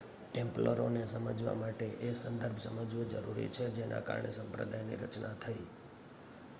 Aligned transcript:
ટેમ્પ્લરોને 0.27 1.01
સમજવા 1.07 1.53
માટે 1.53 1.87
એ 2.01 2.13
સંદર્ભ 2.13 2.59
સમજવો 2.59 3.03
જરૂરી 3.03 3.49
છે 3.49 3.65
જેના 3.69 4.01
કારણે 4.01 4.31
સંપ્રદાયની 4.31 4.95
રચના 4.95 5.35
થઈ 5.45 5.65